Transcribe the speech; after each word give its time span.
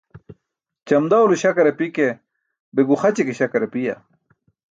Ćamdaw 0.87 1.23
lo 1.27 1.35
śakar 1.43 1.67
api 1.71 1.87
ke, 1.95 2.07
be 2.73 2.81
guxaći 2.89 3.23
ke 3.27 3.33
śakar 3.39 3.61
apiya? 3.67 3.95